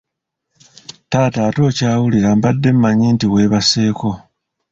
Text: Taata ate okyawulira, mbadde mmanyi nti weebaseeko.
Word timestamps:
Taata 1.11 1.39
ate 1.47 1.61
okyawulira, 1.69 2.29
mbadde 2.37 2.69
mmanyi 2.73 3.07
nti 3.13 3.25
weebaseeko. 3.33 4.09